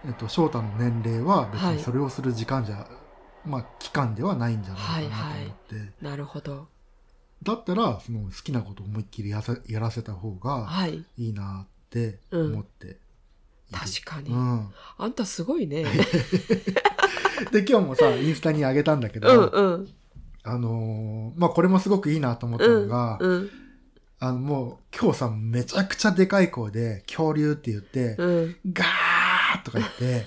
[0.07, 2.85] えっと、翔太の年齢は別はいにそれをする時間じゃ、
[3.45, 6.69] まあ期間ではないんじゃないかなと思って、なるほど。
[7.43, 11.05] だったらその好きなことを思いっきりやせやらせた方がはい。
[11.17, 13.01] いいなって思っている、
[13.73, 14.31] 確かに。
[14.31, 15.85] うん、あんたすごいね。
[17.53, 19.89] で今日もさインスタに上げたんだけど、うんうん。
[20.43, 22.89] あのーまあこれもすごくいいなと思ったうん。
[22.89, 23.51] のが、うん。
[24.21, 28.57] あのもう今日さめちゃくちゃでかい声で恐竜って言って、うん。
[28.73, 30.27] ガーとか言って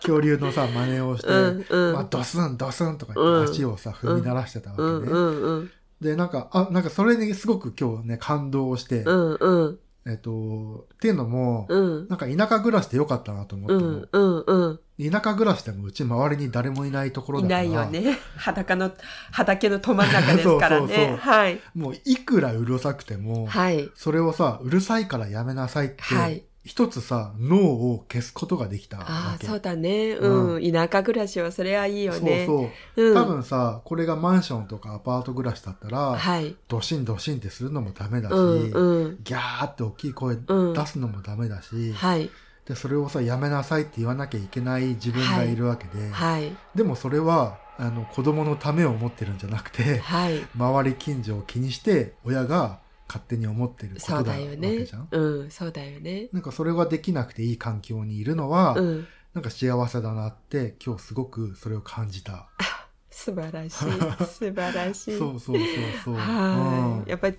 [0.00, 1.66] 恐竜のさ真似をして、うん。
[1.68, 1.94] うん。
[1.94, 4.88] まあ、ドスンドスンとか言うんって足をさ、踏み鳴らしてたわけね。
[4.88, 5.70] うんうんうん。
[6.00, 9.78] で、なんか、あ、なんかそれにすごく今日ね、感動して、うんうん。
[10.06, 12.08] えっと、っていうのも、うん。
[12.08, 13.80] なんか田舎暮らしでよかったなと思ったの。
[13.80, 15.10] うんうんうん。
[15.10, 17.62] 田舎暮らしでもうち周りに誰もいないところいだから。
[17.62, 18.18] ないよね。
[18.36, 18.90] 裸の、
[19.30, 21.16] 畑のど真ん中ですから そうそうそうね。
[21.20, 21.60] はい。
[21.74, 23.90] もういくらうるさくても、はい。
[23.94, 29.46] それをさ、うるさいからやめなさいって、はい一つさ、脳を消すことができたわああ、け。
[29.46, 30.12] そうだね。
[30.12, 30.72] うん。
[30.72, 32.44] 田舎暮らしはそれはいいよね。
[32.46, 33.08] そうそう。
[33.08, 33.14] うん。
[33.14, 36.54] 多分さ、これがマンションとかアパート暮らしだったら、はい。
[36.68, 39.18] ドシンドシンってするのもダメだし、うんうん。
[39.24, 42.30] ギャーって大きい声うん出すのもダメだし、はい。
[42.66, 46.54] でそれをさやめなさいって言わなきゃいけない自分がいるわけで、はい。
[46.74, 50.46] でもそれはあの子供のためを思ってるんじゃなくてはい。
[50.54, 52.78] 周り近所を気にして親が
[53.10, 55.08] 勝手に思ってるこそうとだわだよねけじゃん。。
[55.10, 56.28] うん、そうだよね。
[56.32, 59.06] なんかそれができなくていい環境にいるのは、うん。
[59.34, 62.48] なんか幸せだなって今日すごくそれを感じた。
[63.10, 63.70] 素晴らしい。
[63.72, 65.18] 素晴らしい。
[65.18, 65.66] そうそうそう
[66.04, 66.14] そう。
[66.14, 67.10] はい。
[67.10, 67.38] やっぱり、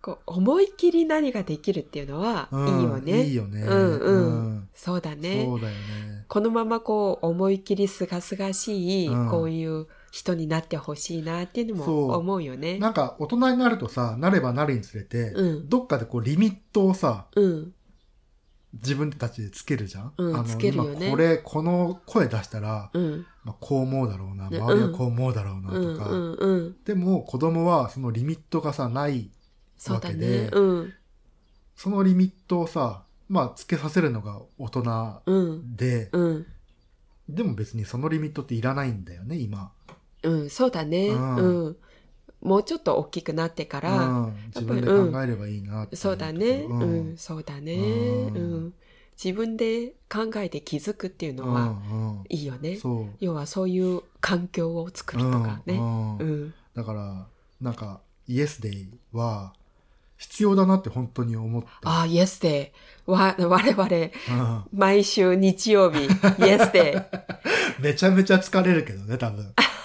[0.00, 3.24] こう、思いっきり何ができるっていうのは、うんいいよね。
[3.24, 3.62] いいよね。
[3.62, 5.44] うんうんうんそうだね。
[5.44, 6.24] そうだよね。
[6.26, 12.78] このままこう、思いっきりすがすがしい、うんこういう人になってほしいなっていうのそうも思うよね。
[12.78, 17.72] なんか大人になるとさ、なればなるにつれて、うんどっかでこうリミットをさ、うん。
[18.74, 23.26] 自分たちでつけるじゃん、うんあのつけるよね今これ、この声出したら、うん。
[23.42, 25.96] まあ、こう思うだろうな、ね周りはこう思うだろうなうん。
[25.96, 26.32] とか、うん。
[26.34, 26.76] うん。
[26.84, 29.30] でも子供はそのリミットがさ、ない、
[29.88, 30.50] わけでね。
[30.52, 30.92] うん。
[31.74, 35.74] そのリミットをさ、まあつけさせるのが大人うん。
[35.74, 36.46] で、うん。
[37.30, 39.72] でも別にそのリミットっていらないんだよね、今。
[40.22, 40.50] うん。
[40.50, 41.08] そうだね。
[41.08, 41.76] ううんん。
[42.40, 46.64] もうちょっと大きくなってから、うん、自分で考えればいいなっていそうだね。
[46.68, 47.16] うん。
[47.16, 47.74] そうだね。
[47.74, 48.74] うんうん。
[49.22, 51.78] 自分で考えて気づくっていうのは
[52.28, 52.78] いいよね。
[53.20, 55.76] 要はそういう環境を作るとかね。
[55.76, 56.54] うん。
[56.74, 57.26] だから、
[57.60, 59.52] なんか、イエスデイは
[60.16, 61.68] 必要だなって本当に思った。
[61.82, 63.10] ああ、イエスデー。
[63.10, 67.04] わ、我々、うん毎週日曜日、イエスデ
[67.80, 69.52] めちゃめちゃ疲れるけどね、多分。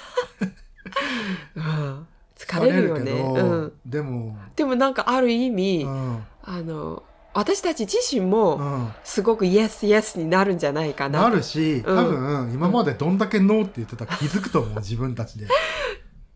[1.56, 1.60] ー。
[1.60, 2.08] うん。
[2.38, 3.12] 疲れるよね。
[3.12, 3.74] うん。
[3.86, 8.94] でも、でもなんかある意味、うん、あの、私たち自身もうん。
[9.04, 11.22] すごくイエスイエスになるんじゃないかな。
[11.22, 15.48] なるし、多分、今までどんだけノーって言ってたか気づくと思う、自分たちで。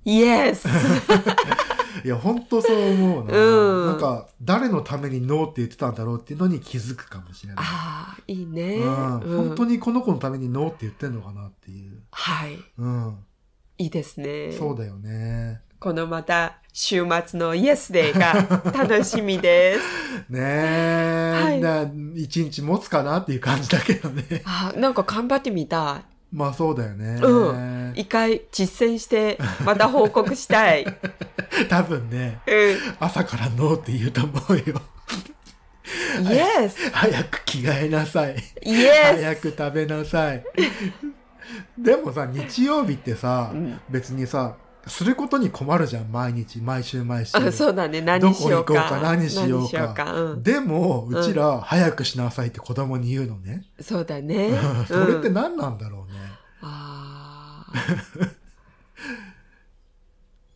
[0.03, 0.67] イエス
[2.03, 3.37] いや、本当そう思うな。
[3.37, 7.65] うんなんか、誰のためにノーって言ってたんだろうっていうのに気づくかもしれない。
[7.65, 8.75] ああ、いいね。
[8.75, 12.01] うんうん本当にこの子のためにノーって言ってんのかなっていう。
[12.11, 12.57] はい。
[12.77, 13.17] うん。
[13.81, 14.51] いいですね。
[14.51, 15.61] そうだよね。
[15.79, 19.81] このまた週末のイエスデーが楽しみです。
[20.29, 24.43] ねえ、はいな一日持つかなっていう感じだけどね。
[24.45, 27.19] あなんか頑張ってみたまあそうだよね。
[27.21, 28.01] うい。
[28.01, 30.85] 一回実践してまた報告したい。
[31.67, 32.77] 多分ね、うん。
[32.99, 34.79] 朝からノーって言うと思うよ。
[36.21, 38.35] イエス早く着替えなさい。
[38.63, 40.43] イエ早く食べなさい。
[41.77, 44.56] でもさ、日曜日ってさ、うん別にさ、
[44.88, 47.32] することに困るじゃん、毎日、毎週毎週。
[47.32, 48.01] スあそうだね。
[48.01, 48.73] 何どこしようか。
[48.73, 50.13] 行こうか、何しようか。
[50.13, 50.43] うん。
[50.43, 53.65] でも、うちら、早くしなさいって子供に言うのね。
[53.80, 54.51] そうだね。
[54.88, 56.19] それってうん何なんだろうね。
[56.62, 58.30] あー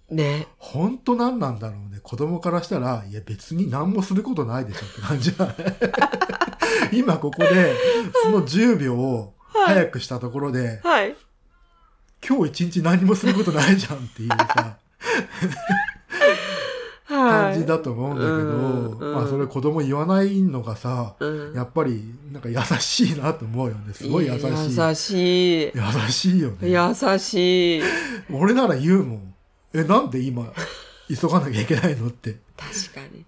[0.16, 0.48] ね。
[0.58, 2.00] 本当何なんだろうね。
[2.02, 5.56] 子供からしたら、いや別に何もすることないでしょって感じじゃない
[6.92, 7.76] 今ここで、
[8.24, 9.35] その10秒を
[9.66, 11.16] 早くしたところで、はい。
[12.28, 14.78] 今日一日何もすることないじゃんっていうさ、
[17.06, 21.54] は感じだと思うんだけど、はいうんうんまあそれ子供言わないのがさ、うん。
[21.54, 23.94] やっぱりなんか優しいなと思うよね。
[23.94, 24.48] すごい優しい。
[24.78, 25.72] 優しい。
[25.74, 26.70] 優しいよね。
[26.70, 27.82] 優しい。
[28.32, 29.34] 俺なら言うもん。
[29.74, 30.52] え、なんで今、
[31.08, 32.38] 急がなきゃいけないのって。
[32.58, 33.26] 確かに。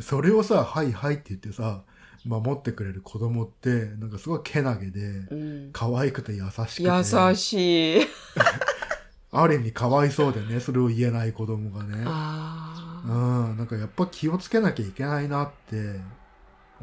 [0.00, 1.82] それをさ、はいはいって言ってさ、
[2.26, 5.70] 守ってくれる子供って、なんかすごいけなげで、うん。
[5.72, 6.82] 可愛くて優しくて。
[6.82, 8.06] 優しい。
[9.32, 12.02] ある意味かわいそうでね、それを言えない子供がね。
[12.06, 13.52] あうあ。
[13.52, 16.00] ん、なんかやっぱ気をつけなきゃいけないなって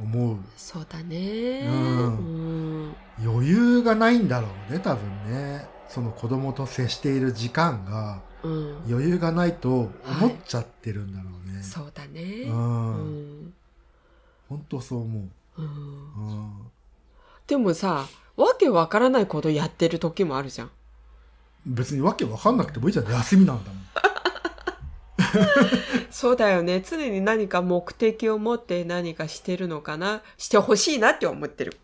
[0.01, 0.37] 思う。
[0.55, 1.67] そうだね。
[1.67, 1.73] うう
[2.87, 2.95] ん。
[3.21, 5.67] 余裕がないんだろうね、多分ね。
[5.89, 8.77] その子供と接している時間がうん。
[8.87, 11.61] 余裕がないと思っちゃってるんだろうね。
[11.63, 12.21] そうだね。
[12.47, 12.53] う。
[12.53, 13.53] うんん。
[14.49, 15.61] 本当そう思う。
[15.61, 16.71] うんうん。
[17.47, 20.71] でもさ、わけわからないことやってる時もあるじゃん。
[21.65, 23.11] 別にわけわかんなくてもいいじゃん。
[23.11, 23.87] 休みなんだもん。
[26.11, 26.81] そうだよね。
[26.81, 30.21] 常に何か目的を持って何かしてるのかな？
[30.37, 31.77] してほしいなって思ってる。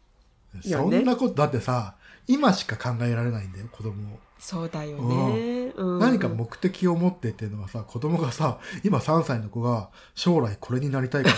[0.61, 1.95] そねんなこと、だってさ、
[2.27, 4.19] 今しか考えられないんだよ、子供を。
[4.39, 5.71] そうだよね。
[5.75, 11.35] うん、何か目的を持ってっていうのはさ、子供がさ、今3歳の子が将来これになりたいから、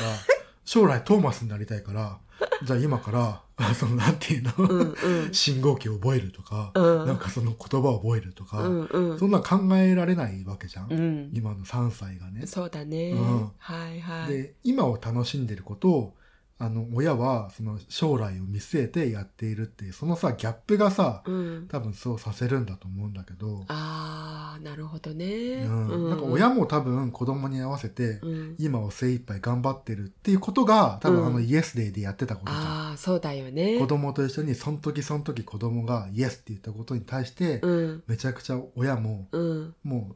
[0.65, 2.19] 将来トーマスになりたいから、
[2.63, 5.33] じゃあ今から、あ そのなんていうの、うんうん。
[5.33, 9.19] 信号機を覚えるとか、うんなんかその言葉を覚えるとか、うんうん。
[9.19, 11.31] そんな考えられないわけじゃん、うん。
[11.33, 12.45] 今の3歳がね。
[12.45, 13.11] そうだね。
[13.11, 14.33] うんはいはい。
[14.33, 16.17] で、今を楽しんでることを、
[16.57, 21.67] あの、親はその将来を見据えてやっているっていう、そのさ、ギャップがさ、うん。
[21.69, 24.34] 多分そうさせるんだと思うんだけど、ああ、
[24.75, 25.25] なるほどね。
[25.25, 28.55] うん、なんか親も多分子供に合わせて、うん。
[28.59, 32.63] 今を精一杯頑張ってるっていうことが多分うんあのイエスデイでやってたことじゃん。
[32.63, 33.79] ああ、そうだよね。
[33.79, 38.03] 子供と一緒にその時その時子供がイエスって言ったことに対して、うん。
[38.07, 39.75] めちゃくちゃ親もうん。
[39.83, 40.15] もう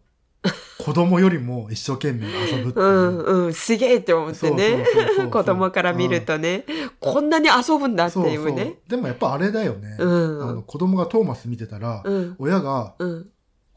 [0.78, 2.86] 子供よりも一生懸命遊ぶっていう。
[2.86, 4.86] うんうん、すげえって思ってね。
[5.32, 6.66] 子供から見るとね、
[7.00, 8.76] こんなに遊ぶんだっていうね。
[8.90, 12.36] でもやっぱあれだよね、うんあの子供がトーマス見てたら、うん。
[12.40, 13.30] 親がうん。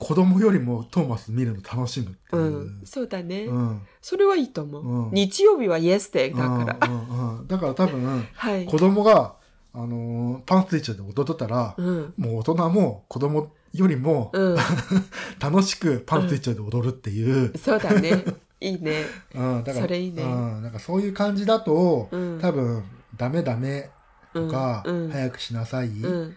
[0.02, 2.64] 子供よりもトーマス見るの楽しむっていうう。
[2.66, 2.82] ん。
[2.84, 3.44] そうだね。
[3.44, 5.06] うんそれはいいと思う。
[5.06, 6.88] うん日曜日はイエスデーだから。
[6.88, 8.66] うんうんうんだから多分 はい。
[8.66, 9.34] 子供が、
[9.74, 12.14] あのーパンツ一丁で踊ってたら、うん。
[12.16, 14.56] もう大人も子供よりもうん。
[15.40, 18.24] 楽しくパンツ一丁で踊るっていう、そうだね。
[18.60, 19.04] いいね。
[19.34, 22.38] うん、だからそれいいねうん、なんかそういう感じだと、うん。
[22.40, 22.84] 多分
[23.16, 23.90] ダメダメ
[24.32, 26.36] とか、早くしなさい、うん。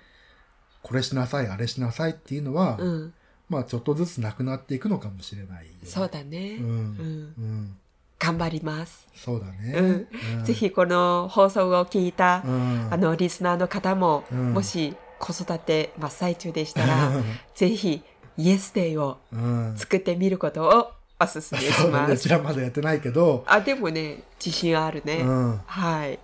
[0.82, 3.14] これしなさいあれしなさいっていうのは、うん。
[3.50, 6.58] まあちょっとずつなくなっていくのかもしれないよね、そうだね。
[6.60, 6.66] うん。
[6.66, 7.34] うん。
[7.38, 7.78] うん、
[8.20, 9.08] 頑張ります。
[9.16, 10.08] そうだね、うん。
[10.40, 10.44] うん。
[10.44, 14.54] ぜ、ひこの放送を聞いたう、ん、あの、リスナーの方も、うん。
[14.54, 17.12] もし子育て真っ最中でしたら、
[17.56, 18.04] ぜひ、
[18.38, 22.14] イエスデイをうん、作ってみることをおすすめしそうだね。
[22.14, 22.30] うちます。
[22.30, 25.22] らまだやってないけど、あ、でもね、自信あるね。
[25.22, 25.62] うん。
[25.66, 26.20] はい。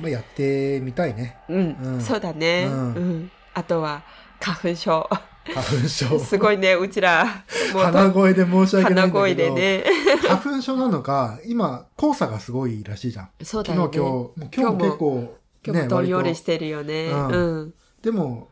[0.00, 1.36] まあ、やってみたいね。
[1.48, 2.00] うん、うん。
[2.00, 3.30] そうだね、ううんん。
[3.54, 4.02] あとは、
[4.40, 5.08] 花粉症。
[5.52, 7.26] 花粉症すごいね、うちら、
[7.72, 9.84] 鼻声で申し訳ない鼻んだけど声でね。
[10.26, 14.48] 花粉症なのか今黄砂がすごいらしいじゃんそうだ昨日よね。
[14.56, 17.06] 今日もう今日も結構今日もどんより割としてるよね。
[17.08, 17.74] うんうん。
[18.02, 18.48] でも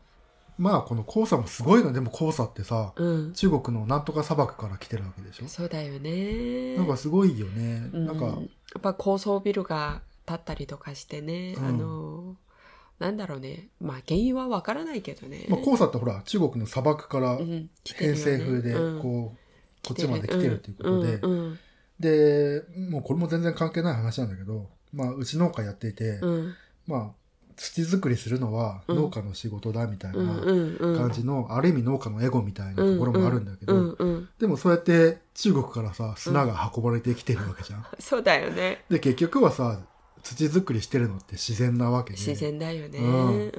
[0.57, 3.33] まあこの黄砂もすごいのでも黄砂ってさうん。
[3.33, 5.47] 中国のなんとか砂漠から来てるわけでしょ？
[5.47, 6.75] そうだよね。
[6.75, 8.31] なんかすごいよね、うんなんかや
[8.79, 12.35] っぱ高層ビルが建ったりとかしてね、うんあの、
[13.03, 13.67] なんだろうね。
[13.81, 15.45] まあ原因はわからないけどね。
[15.49, 19.01] まあ、黄砂ってほら中国の砂漠から偏西風でうん。
[19.01, 21.19] こう、こっちまで来てるっていうことで、
[21.99, 26.55] でもうこれも全然関係ない話なんだけど、まあ、うち農家やっていて、うん。
[26.87, 27.23] まあ
[27.55, 28.95] 土作りするのはうん。
[28.95, 30.93] 農家の仕事だみたいうん。
[30.93, 33.97] な感じの、ある意味農家のエゴみたいなところもあるんだけど、
[34.39, 37.85] でもそうやって中国からさ砂が運ばれてきてるわけじゃん。
[37.99, 38.85] そうだよね。
[38.89, 39.81] で結局はさ
[40.23, 42.19] 土作りしてるのって自然なわけで。
[42.19, 42.99] 自然だよね。
[42.99, 43.07] うう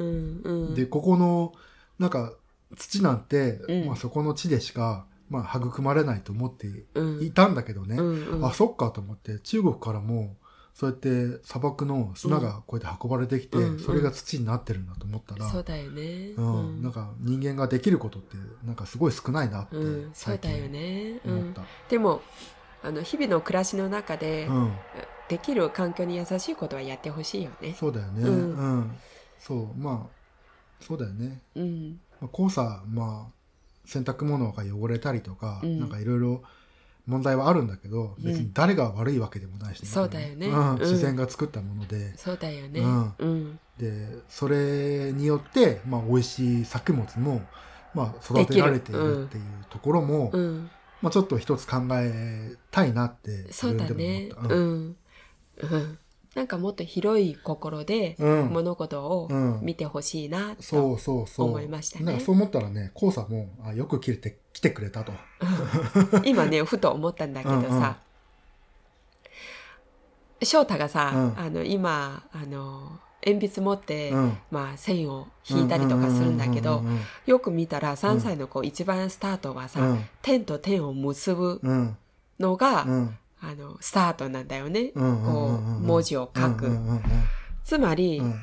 [0.02, 0.74] んうん。
[0.74, 1.52] でここの
[1.98, 2.32] なんか
[2.76, 3.86] 土なんて、うん。
[3.86, 8.44] まあ、そこの地でしか、まあ、育まれないと思ってうんいたんだけどね、うんうん。
[8.44, 10.36] あそっかと思って中国からも
[10.74, 16.32] そうやって砂漠の砂がこうやって運ばれてきて、うんそれが土になってるんだと思ったら、そうだよね。
[16.36, 16.82] うん。
[16.82, 21.20] なんか人間ができることってなんかすごい少ないなってうん、そう最だよ近ね。
[21.24, 21.38] うん。
[21.38, 21.62] 思っ、た。
[21.88, 22.22] でも
[22.82, 24.72] あの日々の暮らしの中で、うん
[25.28, 27.74] できる環境に優しいことはやってほしいよね。
[27.78, 28.22] そうだよね。
[28.22, 28.78] ううん。
[28.80, 28.96] ん。
[29.38, 31.40] そう、まあ、そうだよね。
[31.54, 33.32] うん、まあ、黄砂、まあ、
[33.86, 35.80] 洗濯物が汚れたりとか、うん。
[35.80, 36.42] なんかいろいろ
[37.06, 40.46] 問題はあるんだけど、別に誰が悪いわけでもないしね、そうだよね。
[40.48, 40.70] うん。
[40.74, 40.78] うん。
[40.80, 42.80] 自然が作ったもので、そうだよね。
[42.80, 43.14] うん。
[43.18, 47.42] うん、で、それによって、まあ、美味しい作物も、
[47.94, 54.30] まあ、育てられているっていうところも、うん、まあちょっと一つ考えたいなってそうだね。
[54.48, 54.96] うん、
[55.58, 55.98] うん、
[56.34, 58.16] なんかもっと広い心で。
[58.18, 61.48] 物事をうん見てほしいなそとうそうそう。
[61.48, 65.12] 思いましたねそう思ったらね、コウさんも、あ、よく来て、来てくれたと。
[66.24, 67.98] 今ね ふと思ったんだけどさ
[70.42, 74.38] 翔太がさ、うんあの今あの鉛筆持って、うん。
[74.50, 81.70] まあ、線を引いたりとかするんだけどうんうんよく見たら3歳の子、一番スタートはさ、うん点と点を結ぶうん。
[81.70, 81.96] うん。
[82.38, 83.18] のが、うん。
[83.46, 85.02] あのスタートなんだよね、こう
[85.80, 86.78] 文字を書く、
[87.64, 88.34] つまり、うん。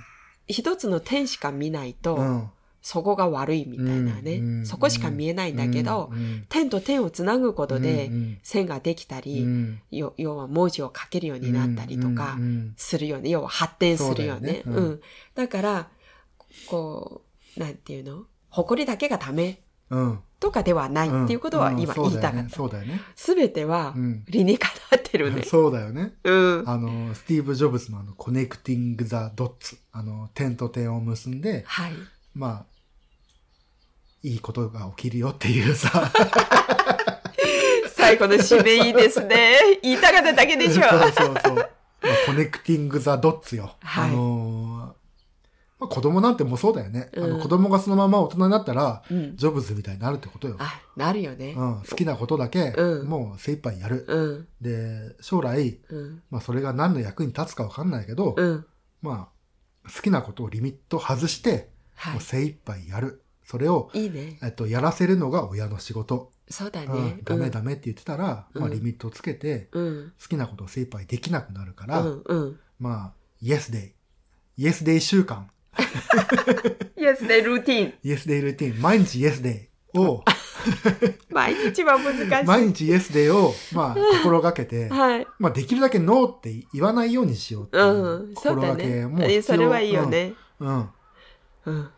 [0.47, 2.49] 一つの点しか見ないと、うん。
[2.81, 9.45] そこが悪いみたいなね、うんそこしか見えないんだけど、うん点と点をつなぐことでうん線ができたうり、
[9.91, 12.37] 要は文字を書けるようになったりとか
[12.75, 13.29] するよね。
[13.29, 14.63] 要は発展するよね。
[14.65, 15.01] そうん。
[15.35, 15.89] だから、
[16.67, 17.21] こ
[17.55, 18.23] う、なんていうの？
[18.49, 19.61] 誇りだけがダメ。
[19.89, 22.49] うんとかではないっていうことは今言いたかった。
[22.49, 22.99] そうだよね。
[23.15, 25.43] すべてはうん理にかなってるね。
[25.47, 26.13] そうだよね。
[26.23, 26.63] うん。
[26.65, 29.77] あの、スティーブ・ジョブズのあの、 connecting the dots。
[29.91, 31.93] あの、点と点を結んで、はい。
[32.33, 32.65] まあ、
[34.23, 36.11] いいことが起きるよっていうさ。
[37.95, 39.57] 最後の締めいいですね。
[39.83, 40.81] 言いたかっただけでしょ。
[40.81, 41.55] そうそうそう。
[41.55, 41.67] まあ
[42.25, 43.75] コネクティング・ザ・ドッツよ。
[43.83, 44.80] はいあのー
[45.81, 47.09] まあ、子供なんてもうそうだよね。
[47.17, 49.35] あうんの子供がそのまま大人になったら、うん。
[49.35, 50.55] ジョブズみたいになるってことよ。
[50.59, 51.55] あ、なるよね。
[51.57, 54.05] うん、好きなことだけ、うんもう精一杯やる。
[54.07, 54.47] うん。
[54.61, 56.21] で、将来、うん。
[56.29, 58.65] まあそれが何の役に立つかわかんないけど、うん。
[59.01, 59.29] ま
[59.83, 63.23] あ、好きなことをリミット外して、はもう精一杯やる。
[63.43, 64.03] それを、い。
[64.03, 64.37] いいね。
[64.43, 66.31] えっと、やらせるのが親の仕事。
[66.47, 67.23] そうだねうん。
[67.23, 70.13] ダメダメって言ってたら、うんまあリミットをつけて、うん。
[70.21, 72.05] 好きなことを精一杯できなくなるかうら。
[72.79, 73.95] まあ、イエスデ
[74.57, 74.63] イ。
[74.63, 75.49] イエスデイ週間。
[76.97, 77.93] Yes, ね、ルーティン。
[78.03, 78.81] イエスデイルーティン。
[78.81, 80.23] 毎日イエスデイを、
[81.29, 82.45] 毎日は難しい。
[82.45, 85.27] 毎日イエスデイを、まあ、 心がけて、はい。
[85.39, 88.35] まあ、できるだけノーって言わないようにしようっていううん。
[88.35, 89.41] そう心だね。
[89.41, 90.05] それはいいよ。
[90.05, 90.33] ね。
[90.59, 90.69] うん。
[90.69, 90.89] うん
[91.65, 91.89] うん。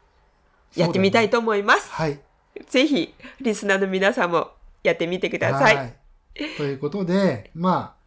[0.75, 1.89] やってみたいと思います。
[1.91, 2.19] はい。
[2.67, 4.51] ぜひ、リスナーの皆さんも
[4.83, 5.75] やってみてください。
[5.75, 5.95] はい。
[6.57, 8.03] ということで、まあ、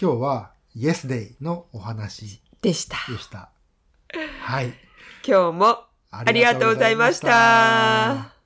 [0.00, 2.96] 今日はイエスデイのお話でした。
[3.08, 3.50] でした。
[4.40, 4.87] はい。
[5.28, 8.37] 今日もありがとうございました。